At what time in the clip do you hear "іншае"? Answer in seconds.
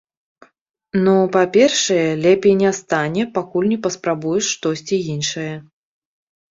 5.15-5.51